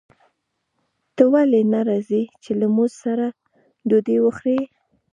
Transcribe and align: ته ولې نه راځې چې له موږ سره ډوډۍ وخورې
ته 1.15 1.23
ولې 1.33 1.61
نه 1.73 1.79
راځې 1.87 2.23
چې 2.43 2.51
له 2.59 2.67
موږ 2.75 2.91
سره 3.03 3.25
ډوډۍ 3.89 4.17
وخورې 4.21 4.57